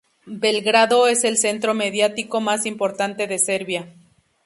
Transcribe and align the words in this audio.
Belgrado 0.25 1.07
es 1.07 1.23
el 1.23 1.37
centro 1.37 1.75
mediático 1.75 2.41
más 2.41 2.65
importante 2.65 3.27
de 3.27 3.37
Serbia. 3.37 3.93